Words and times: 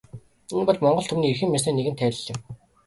Энэ 0.53 0.63
бол 0.67 0.79
монгол 0.83 1.07
түмний 1.09 1.31
эрхэм 1.31 1.55
ёсны 1.57 1.71
нэгэн 1.73 1.95
тайлал 1.99 2.27
юм. 2.33 2.39